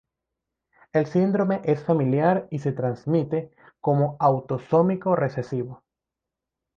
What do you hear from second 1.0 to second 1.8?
síndrome